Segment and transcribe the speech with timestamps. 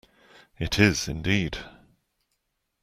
[0.57, 1.59] It is, indeed!